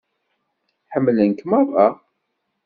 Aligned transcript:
Ḥemmlen-k 0.91 1.39
meṛṛa. 1.49 1.87